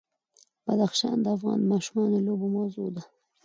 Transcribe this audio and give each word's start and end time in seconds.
بدخشان 0.65 1.17
د 1.21 1.25
افغان 1.35 1.59
ماشومانو 1.71 2.13
د 2.21 2.25
لوبو 2.27 2.47
موضوع 2.57 2.87
ده. 2.95 3.01